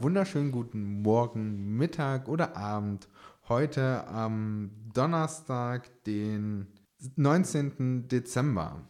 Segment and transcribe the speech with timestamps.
[0.00, 3.08] wunderschönen guten Morgen, Mittag oder Abend.
[3.48, 6.68] Heute am Donnerstag, den
[7.16, 8.06] 19.
[8.06, 8.82] Dezember.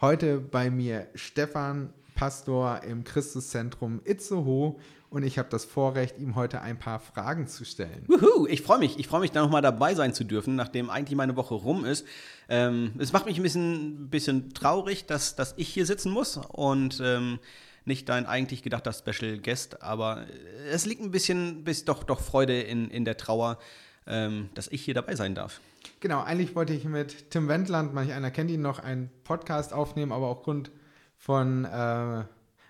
[0.00, 4.76] Heute bei mir Stefan, Pastor im Christuszentrum Itzehoe
[5.10, 8.04] und ich habe das Vorrecht, ihm heute ein paar Fragen zu stellen.
[8.06, 8.98] Wuhu, ich freue mich.
[8.98, 12.06] Ich freue mich, da nochmal dabei sein zu dürfen, nachdem eigentlich meine Woche rum ist.
[12.48, 17.00] Ähm, es macht mich ein bisschen, bisschen traurig, dass, dass ich hier sitzen muss und
[17.04, 17.38] ähm,
[17.86, 20.26] nicht dein eigentlich gedachter Special Guest, aber
[20.70, 23.58] es liegt ein bisschen, bis doch, doch Freude in, in der Trauer,
[24.06, 25.60] ähm, dass ich hier dabei sein darf.
[26.00, 30.12] Genau, eigentlich wollte ich mit Tim Wendland, manch einer kennt ihn noch, einen Podcast aufnehmen,
[30.12, 30.70] aber aufgrund
[31.16, 32.24] von äh,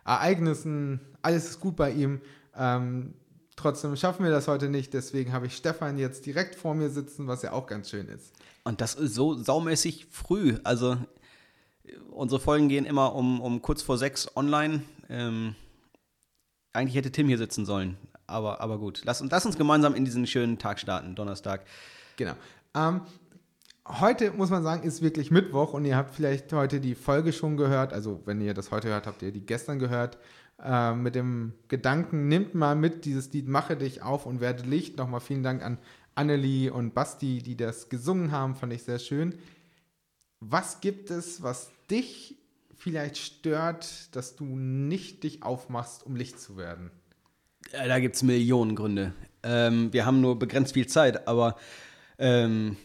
[0.05, 2.21] Ereignissen, alles ist gut bei ihm.
[2.55, 3.15] Ähm,
[3.57, 7.27] trotzdem schaffen wir das heute nicht, deswegen habe ich Stefan jetzt direkt vor mir sitzen,
[7.27, 8.33] was ja auch ganz schön ist.
[8.65, 10.57] Und das ist so saumäßig früh.
[10.65, 10.97] Also
[12.11, 14.83] unsere Folgen gehen immer um, um kurz vor sechs online.
[15.09, 15.55] Ähm,
[16.73, 17.97] eigentlich hätte Tim hier sitzen sollen.
[18.27, 21.65] Aber, aber gut, lass, lass uns gemeinsam in diesen schönen Tag starten, Donnerstag.
[22.17, 22.35] Genau.
[22.75, 23.03] Ähm,
[23.87, 27.57] heute muss man sagen, ist wirklich Mittwoch und ihr habt vielleicht heute die Folge schon
[27.57, 27.93] gehört.
[27.93, 30.19] Also, wenn ihr das heute hört, habt ihr die gestern gehört.
[30.63, 34.97] Äh, mit dem Gedanken, nimmt mal mit dieses Lied Mache dich auf und werde Licht.
[34.97, 35.79] Nochmal vielen Dank an
[36.15, 39.35] Annelie und Basti, die das gesungen haben, fand ich sehr schön.
[40.41, 42.37] Was gibt es, was dich
[42.75, 46.91] vielleicht stört, dass du nicht dich aufmachst, um Licht zu werden?
[47.73, 49.13] Da gibt es Millionen Gründe.
[49.43, 51.57] Ähm, wir haben nur begrenzt viel Zeit, aber
[52.19, 52.77] ähm,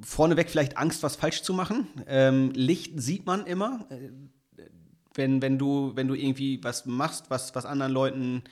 [0.00, 1.88] vorneweg vielleicht Angst, was falsch zu machen.
[2.06, 3.86] Ähm, Licht sieht man immer.
[3.90, 4.10] Äh,
[5.14, 8.42] wenn, wenn, du, wenn du irgendwie was machst, was, was anderen Leuten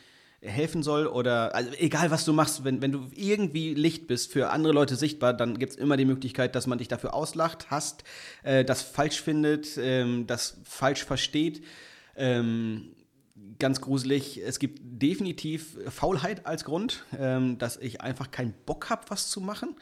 [0.44, 4.50] helfen soll oder also egal was du machst, wenn, wenn du irgendwie Licht bist, für
[4.50, 8.04] andere Leute sichtbar, dann gibt es immer die Möglichkeit, dass man dich dafür auslacht, hasst,
[8.42, 11.62] äh, das falsch findet, ähm, das falsch versteht.
[12.16, 12.94] Ähm,
[13.58, 19.02] ganz gruselig, es gibt definitiv Faulheit als Grund, ähm, dass ich einfach keinen Bock habe,
[19.08, 19.76] was zu machen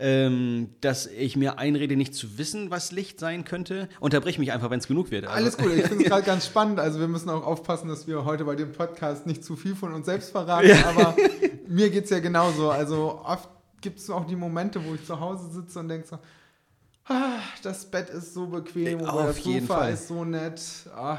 [0.00, 3.88] ähm, dass ich mir einrede, nicht zu wissen, was Licht sein könnte.
[4.00, 5.26] Unterbrich mich einfach, wenn es genug wird.
[5.26, 5.36] Also.
[5.36, 6.80] Alles gut, ich finde es gerade ganz spannend.
[6.80, 9.92] Also wir müssen auch aufpassen, dass wir heute bei dem Podcast nicht zu viel von
[9.92, 10.68] uns selbst verraten.
[10.68, 10.88] Ja.
[10.88, 11.14] Aber
[11.68, 12.70] mir geht es ja genauso.
[12.70, 13.48] Also oft
[13.82, 16.18] gibt es auch die Momente, wo ich zu Hause sitze und denke so,
[17.04, 20.62] ah, das Bett ist so bequem oder das Sofa ist so nett.
[20.96, 21.18] Ah,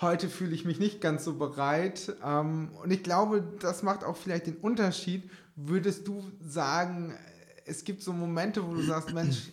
[0.00, 2.14] heute fühle ich mich nicht ganz so bereit.
[2.24, 5.28] Ähm, und ich glaube, das macht auch vielleicht den Unterschied.
[5.56, 7.14] Würdest du sagen,
[7.66, 9.50] es gibt so Momente, wo du sagst, Mensch,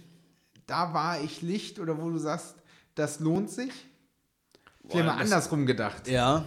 [0.67, 2.55] da war ich Licht oder wo du sagst,
[2.95, 3.71] das lohnt sich?
[4.87, 6.07] Vielleicht mal andersrum gedacht.
[6.07, 6.45] Ja,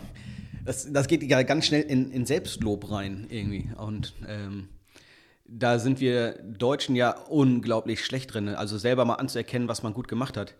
[0.64, 3.70] das, das geht ja ganz schnell in, in Selbstlob rein irgendwie.
[3.76, 4.68] Und ähm,
[5.44, 8.48] da sind wir Deutschen ja unglaublich schlecht drin.
[8.48, 10.54] Also selber mal anzuerkennen, was man gut gemacht hat.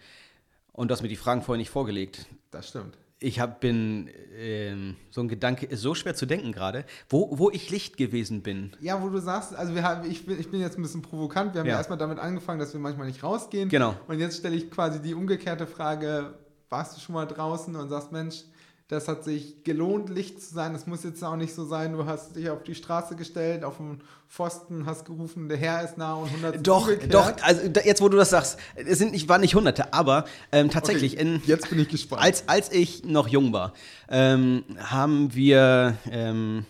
[0.72, 2.27] Und du hast mir die Fragen vorher nicht vorgelegt.
[2.50, 6.84] Das stimmt ich hab, bin, ähm, so ein Gedanke ist so schwer zu denken gerade,
[7.09, 8.72] wo, wo ich Licht gewesen bin.
[8.81, 11.53] Ja, wo du sagst, also wir haben, ich, bin, ich bin jetzt ein bisschen provokant,
[11.53, 13.69] wir haben ja, ja erstmal damit angefangen, dass wir manchmal nicht rausgehen.
[13.69, 13.97] Genau.
[14.06, 16.34] Und jetzt stelle ich quasi die umgekehrte Frage,
[16.69, 18.44] warst du schon mal draußen und sagst, Mensch,
[18.88, 20.72] das hat sich gelohnt, Licht zu sein.
[20.72, 23.78] Das muss jetzt auch nicht so sein, du hast dich auf die Straße gestellt, auf
[23.78, 27.12] den Pfosten, hast gerufen, der Herr ist nah und hunderte Doch, umgekehrt.
[27.12, 30.70] doch, also jetzt, wo du das sagst, es sind nicht, waren nicht hunderte, aber ähm,
[30.70, 31.14] tatsächlich.
[31.14, 32.22] Okay, in, jetzt bin ich gespannt.
[32.22, 33.72] Als, als ich noch jung war,
[34.08, 36.64] ähm, haben wir ähm,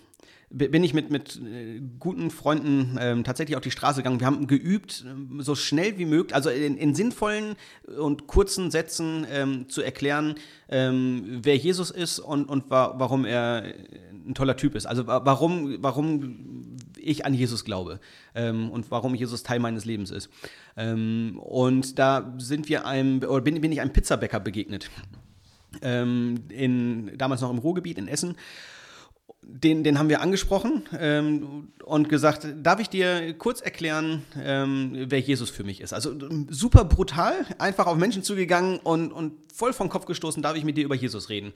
[0.49, 4.21] bin ich mit, mit äh, guten Freunden ähm, tatsächlich auf die Straße gegangen.
[4.21, 7.57] Wir haben geübt, ähm, so schnell wie möglich, also in, in sinnvollen
[7.99, 10.37] und kurzen Sätzen ähm, zu erklären,
[10.69, 13.75] ähm, wer Jesus ist und, und wa warum er
[14.13, 14.87] ein toller Typ ist.
[14.87, 17.99] Also warum, warum ich an Jesus glaube
[18.35, 20.31] ähm, und warum Jesus Teil meines Lebens ist.
[20.77, 24.91] Ähm, und da sind wir einem, oder bin, bin ich einem Pizzabäcker begegnet.
[25.83, 28.37] in, damals noch im Ruhrgebiet in Essen
[29.43, 35.21] den, den haben wir angesprochen ähm, und gesagt, darf ich dir kurz erklären, ähm, wer
[35.21, 35.93] Jesus für mich ist?
[35.93, 36.15] Also
[36.49, 40.77] super brutal, einfach auf Menschen zugegangen und, und voll vom Kopf gestoßen, darf ich mit
[40.77, 41.53] dir über Jesus reden?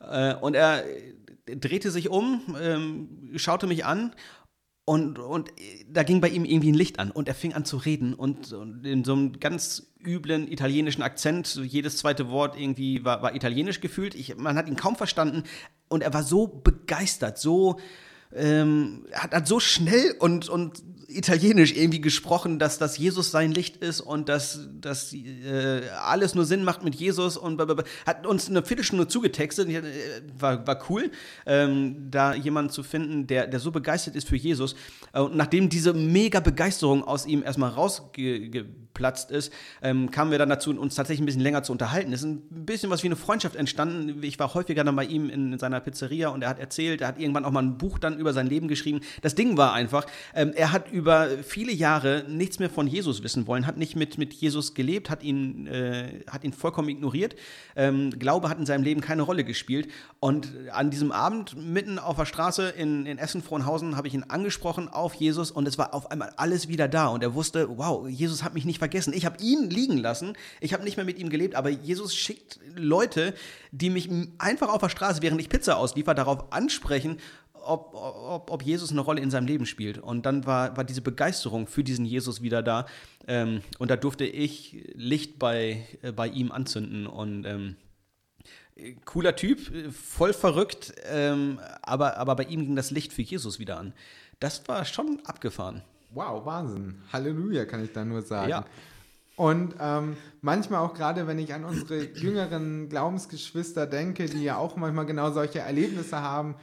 [0.00, 0.84] Äh, und er
[1.46, 4.14] drehte sich um, ähm, schaute mich an
[4.90, 5.52] und, und
[5.88, 8.52] da ging bei ihm irgendwie ein Licht an und er fing an zu reden und,
[8.52, 11.60] und in so einem ganz üblen italienischen Akzent.
[11.62, 14.16] Jedes zweite Wort irgendwie war, war italienisch gefühlt.
[14.16, 15.44] Ich, man hat ihn kaum verstanden
[15.88, 17.78] und er war so begeistert, so
[18.34, 23.76] ähm, hat, hat so schnell und, und italienisch irgendwie gesprochen, dass, dass Jesus sein Licht
[23.78, 27.60] ist und dass, dass äh, alles nur Sinn macht mit Jesus und
[28.06, 29.68] hat uns eine Viertelstunde zugetextet.
[29.68, 29.82] Äh,
[30.38, 31.10] war, war cool,
[31.46, 34.74] ähm, da jemanden zu finden, der, der so begeistert ist für Jesus.
[35.12, 38.64] Äh, und nachdem diese mega Begeisterung aus ihm erstmal rausge
[39.00, 39.50] geplatzt ist,
[39.82, 42.12] ähm, kamen wir dann dazu, uns tatsächlich ein bisschen länger zu unterhalten.
[42.12, 44.22] Es ist ein bisschen was wie eine Freundschaft entstanden.
[44.22, 47.08] Ich war häufiger dann bei ihm in, in seiner Pizzeria und er hat erzählt, er
[47.08, 49.00] hat irgendwann auch mal ein Buch dann über sein Leben geschrieben.
[49.22, 50.04] Das Ding war einfach,
[50.34, 54.18] ähm, er hat über viele Jahre nichts mehr von Jesus wissen wollen, hat nicht mit,
[54.18, 57.36] mit Jesus gelebt, hat ihn, äh, hat ihn vollkommen ignoriert.
[57.76, 59.88] Ähm, Glaube hat in seinem Leben keine Rolle gespielt.
[60.20, 64.88] Und an diesem Abend mitten auf der Straße in, in Essen-Frohnhausen habe ich ihn angesprochen
[64.88, 67.06] auf Jesus und es war auf einmal alles wieder da.
[67.06, 68.89] Und er wusste, wow, Jesus hat mich nicht vergessen.
[68.94, 70.34] Ich habe ihn liegen lassen.
[70.60, 73.34] Ich habe nicht mehr mit ihm gelebt, aber Jesus schickt Leute,
[73.72, 74.08] die mich
[74.38, 77.18] einfach auf der Straße, während ich Pizza ausliefer, darauf ansprechen,
[77.62, 79.98] ob, ob, ob, Jesus eine Rolle in seinem Leben spielt.
[79.98, 82.86] Und dann war, war diese Begeisterung für diesen Jesus wieder da.
[83.26, 87.06] Ähm, und da durfte ich Licht bei, äh, bei ihm anzünden.
[87.06, 87.76] Und ähm,
[89.04, 89.60] cooler Typ,
[89.94, 93.92] voll verrückt, ähm, aber, aber bei ihm ging das Licht für Jesus wieder an.
[94.38, 95.82] Das war schon abgefahren.
[96.12, 97.00] Wow, Wahnsinn.
[97.12, 98.50] Halleluja, kann ich da nur sagen.
[98.50, 98.64] Ja.
[99.36, 104.76] Und ähm, manchmal auch gerade, wenn ich an unsere jüngeren Glaubensgeschwister denke, die ja auch
[104.76, 106.56] manchmal genau solche Erlebnisse haben,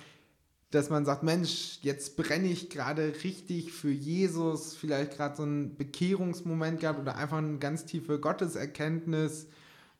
[0.71, 5.77] dass man sagt, Mensch, jetzt brenne ich gerade richtig für Jesus, vielleicht gerade so einen
[5.77, 9.47] Bekehrungsmoment gehabt oder einfach eine ganz tiefe Gotteserkenntnis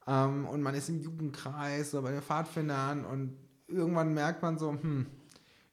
[0.07, 4.71] ähm, und man ist im Jugendkreis oder bei der Pfadfindern und irgendwann merkt man so,
[4.71, 5.05] hm,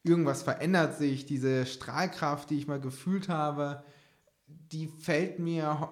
[0.04, 3.82] irgendwas verändert sich, diese Strahlkraft, die ich mal gefühlt habe,
[4.46, 5.88] die fällt mir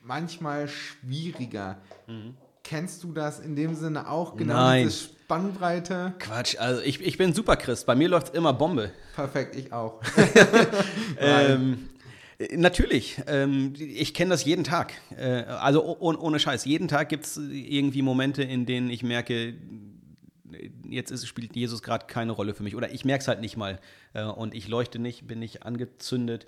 [0.00, 1.78] manchmal schwieriger.
[2.06, 2.36] Mhm.
[2.62, 4.36] Kennst du das in dem Sinne auch?
[4.36, 4.84] Genau Nein.
[4.84, 6.14] diese Spannbreite?
[6.18, 7.86] Quatsch, also ich, ich bin super Christ.
[7.86, 8.90] Bei mir läuft es immer Bombe.
[9.14, 10.00] Perfekt, ich auch.
[11.18, 11.88] ähm,
[12.52, 14.92] Natürlich, ähm, ich kenne das jeden Tag.
[15.16, 16.64] Äh, also oh, ohne Scheiß.
[16.64, 19.54] Jeden Tag gibt es irgendwie Momente, in denen ich merke,
[20.88, 22.76] jetzt ist, spielt Jesus gerade keine Rolle für mich.
[22.76, 23.80] Oder ich merke es halt nicht mal.
[24.12, 26.46] Äh, und ich leuchte nicht, bin nicht angezündet.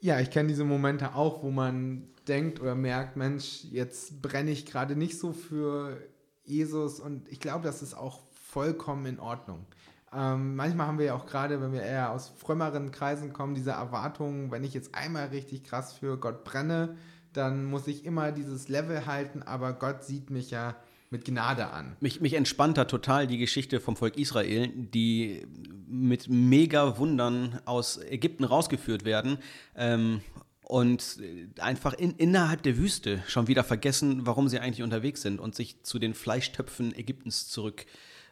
[0.00, 4.66] Ja, ich kenne diese Momente auch, wo man denkt oder merkt, Mensch, jetzt brenne ich
[4.66, 5.96] gerade nicht so für
[6.44, 7.00] Jesus.
[7.00, 9.66] Und ich glaube, das ist auch vollkommen in Ordnung.
[10.14, 13.70] Ähm, manchmal haben wir ja auch gerade, wenn wir eher aus frömmeren Kreisen kommen, diese
[13.70, 16.96] Erwartungen, wenn ich jetzt einmal richtig krass für Gott brenne,
[17.32, 20.76] dann muss ich immer dieses Level halten, aber Gott sieht mich ja
[21.12, 21.96] mit Gnade an.
[22.00, 25.46] Mich, mich entspannt da total die Geschichte vom Volk Israel, die
[25.86, 29.38] mit mega Wundern aus Ägypten rausgeführt werden.
[29.76, 30.22] Ähm,
[30.62, 31.18] und
[31.58, 35.82] einfach in, innerhalb der Wüste schon wieder vergessen, warum sie eigentlich unterwegs sind und sich
[35.82, 37.88] zu den Fleischtöpfen Ägyptens zurücksehnen.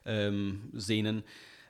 [0.07, 1.23] Ähm,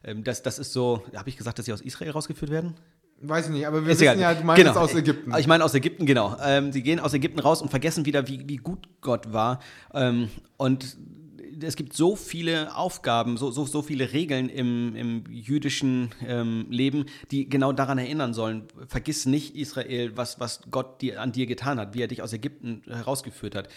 [0.05, 2.77] ähm, das, das ist so, habe ich gesagt, dass sie aus Israel rausgeführt werden?
[3.23, 4.19] Weiß ich nicht, aber wir ist wissen egal.
[4.19, 4.81] ja, du meinst genau.
[4.81, 5.35] aus Ägypten.
[5.39, 6.37] Ich meine aus Ägypten, genau.
[6.43, 9.61] Ähm, sie gehen aus Ägypten raus und vergessen wieder, wie, wie gut Gott war.
[9.93, 10.97] Ähm, und
[11.63, 17.07] es gibt so viele Aufgaben, so, so, so viele Regeln im, im jüdischen ähm, Leben,
[17.31, 18.65] die genau daran erinnern sollen.
[18.87, 22.33] Vergiss nicht, Israel, was, was Gott dir, an dir getan hat, wie er dich aus
[22.33, 23.69] Ägypten herausgeführt hat.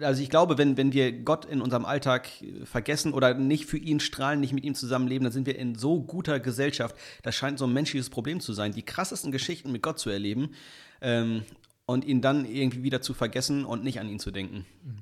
[0.00, 2.28] Also ich glaube, wenn, wenn wir Gott in unserem Alltag
[2.64, 6.02] vergessen oder nicht für ihn strahlen, nicht mit ihm zusammenleben, dann sind wir in so
[6.02, 6.96] guter Gesellschaft.
[7.22, 10.50] Das scheint so ein menschliches Problem zu sein, die krassesten Geschichten mit Gott zu erleben.
[11.00, 11.42] Ähm,
[11.86, 14.66] und ihn dann irgendwie wieder zu vergessen und nicht an ihn zu denken.
[14.84, 14.98] Mhm.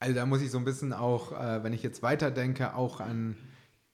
[0.00, 3.36] Also da muss ich so ein bisschen auch, äh, wenn ich jetzt weiterdenke, auch an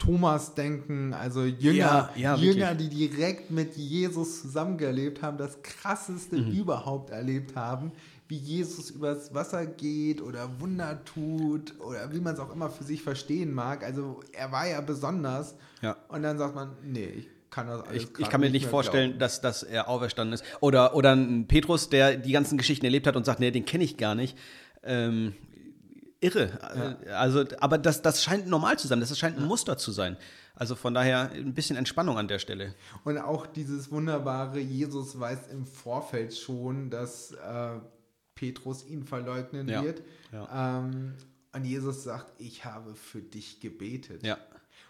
[0.00, 6.38] Thomas denken, also Jünger, ja, ja, Jünger, die direkt mit Jesus zusammengelebt haben, das krasseste
[6.38, 6.52] mhm.
[6.52, 7.93] überhaupt erlebt haben,
[8.26, 12.85] wie Jesus übers Wasser geht oder Wunder tut oder wie man es auch immer für
[12.85, 13.85] sich verstehen mag.
[13.85, 15.54] Also er war ja besonders.
[15.83, 15.97] Ja.
[16.09, 19.19] Und dann sagt man, nee, ich kann das alles Ich, ich kann mir nicht vorstellen,
[19.19, 20.45] dass, dass er auferstanden ist.
[20.61, 23.85] Oder, oder ein Petrus, der die ganzen Geschichten erlebt hat und sagt, nee, den kenne
[23.85, 24.38] ich gar nicht.
[24.83, 25.35] Ähm,
[26.20, 26.96] irre.
[27.06, 27.16] Ja.
[27.16, 30.16] Also, aber das, das scheint normal zu sein, das scheint ein Muster zu sein.
[30.54, 32.74] Also von daher ein bisschen Entspannung an der Stelle.
[33.04, 37.78] Und auch dieses wunderbare, Jesus weiß im Vorfeld schon, dass äh,
[38.34, 39.82] Petrus ihn verleugnen ja.
[39.82, 40.02] wird.
[40.32, 40.78] Ja.
[40.78, 41.14] Ähm,
[41.52, 44.22] und Jesus sagt, ich habe für dich gebetet.
[44.24, 44.38] Ja.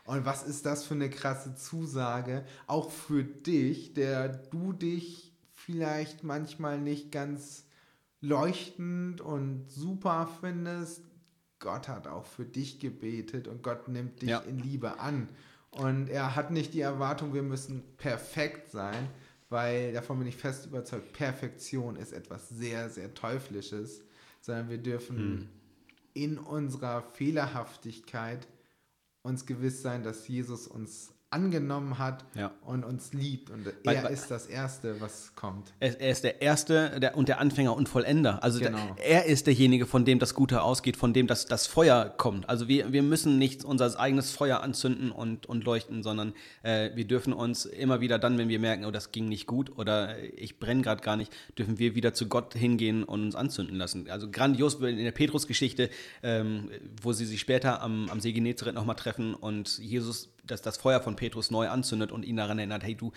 [0.04, 6.24] Und was ist das für eine krasse Zusage, auch für dich, der du dich vielleicht
[6.24, 7.64] manchmal nicht ganz
[8.20, 11.02] leuchtend und super findest,
[11.60, 14.38] Gott hat auch für dich gebetet und Gott nimmt dich ja.
[14.40, 15.28] in Liebe an.
[15.70, 19.08] Und er hat nicht die Erwartung, wir müssen perfekt sein,
[19.50, 24.02] weil davon bin ich fest überzeugt, Perfektion ist etwas sehr, sehr Teuflisches,
[24.40, 25.48] sondern wir dürfen hm.
[26.14, 28.48] in unserer Fehlerhaftigkeit
[29.22, 32.50] uns gewiss sein, dass Jesus uns angenommen hat Ja.
[32.64, 33.50] und uns liebt.
[33.50, 35.72] Und Weil- er weil- ist das Erste, was kommt.
[35.78, 38.42] Er, er ist der Erste der, und der Anfänger und Vollender.
[38.42, 38.78] Also Genau.
[38.98, 42.48] der, er ist derjenige, von dem das Gute ausgeht, von dem das, das Feuer kommt.
[42.48, 46.34] Also wir, wir müssen nicht unser eigenes Feuer anzünden und, und leuchten, sondern
[46.64, 49.78] äh, wir dürfen uns immer wieder dann, wenn wir merken, oh, das ging nicht gut
[49.78, 53.76] oder ich brenne gerade gar nicht, dürfen wir wieder zu Gott hingehen und uns anzünden
[53.76, 54.10] lassen.
[54.10, 55.90] Also grandios in der Petrus-Geschichte,
[56.24, 56.70] ähm,
[57.02, 61.00] wo sie sich später am, am See Genezareth nochmal treffen und Jesus das, das Feuer
[61.00, 63.12] von Petrus neu anzündet und ihn daran erinnert, hey du,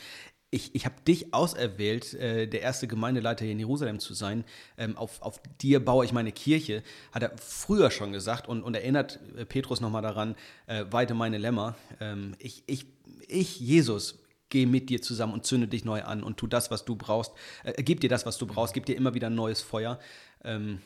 [0.53, 4.43] ich, ich habe dich auserwählt, äh, der erste Gemeindeleiter hier in Jerusalem zu sein.
[4.77, 8.75] Ähm, auf, auf dir baue ich meine Kirche, hat er früher schon gesagt und, und
[8.75, 10.35] erinnert äh, Petrus nochmal daran,
[10.67, 11.75] äh, weite meine Lämmer.
[11.99, 12.85] Ähm, ich, ich,
[13.27, 16.85] ich, Jesus, gehe mit dir zusammen und zünde dich neu an und tu das, was
[16.85, 17.31] du brauchst.
[17.63, 19.99] Äh, gib dir das, was du brauchst, gib dir immer wieder ein neues Feuer.
[20.43, 20.81] Ähm,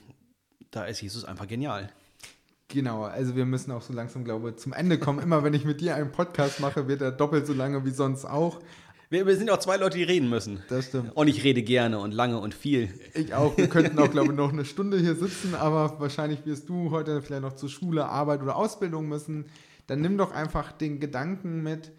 [0.71, 1.91] da ist Jesus einfach genial.
[2.69, 5.19] Genau, also wir müssen auch so langsam, glaube ich, zum Ende kommen.
[5.19, 8.25] Immer wenn ich mit dir einen Podcast mache, wird er doppelt so lange wie sonst
[8.25, 8.59] auch.
[9.09, 10.61] Wir, wir sind auch zwei Leute, die reden müssen.
[10.67, 11.15] Das stimmt.
[11.15, 12.89] Und ich rede gerne und lange und viel.
[13.13, 13.55] Ich auch.
[13.57, 17.21] Wir könnten auch, glaube ich, noch eine Stunde hier sitzen, aber wahrscheinlich wirst du heute
[17.21, 19.45] vielleicht noch zur Schule, Arbeit oder Ausbildung müssen.
[19.87, 21.93] Dann nimm doch einfach den Gedanken mit,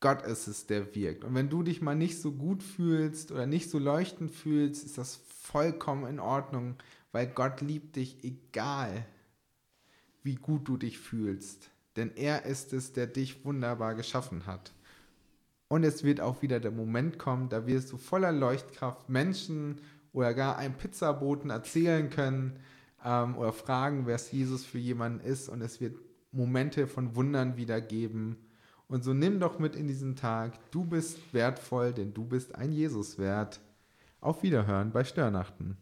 [0.00, 1.22] Gott ist es, der wirkt.
[1.22, 4.98] Und wenn du dich mal nicht so gut fühlst oder nicht so leuchtend fühlst, ist
[4.98, 6.74] das vollkommen in Ordnung,
[7.12, 9.06] weil Gott liebt dich, egal
[10.22, 11.70] wie gut du dich fühlst.
[11.96, 14.72] Denn er ist es, der dich wunderbar geschaffen hat.
[15.68, 19.80] Und es wird auch wieder der Moment kommen, da wirst du voller Leuchtkraft Menschen
[20.12, 22.58] oder gar einem Pizzaboten erzählen können
[23.04, 25.48] ähm, oder fragen, wer es Jesus für jemanden ist.
[25.48, 25.96] Und es wird
[26.30, 28.36] Momente von Wundern wieder geben.
[28.88, 32.72] Und so nimm doch mit in diesen Tag, du bist wertvoll, denn du bist ein
[32.72, 33.60] Jesus wert.
[34.20, 35.78] Auf Wiederhören bei Störnachten.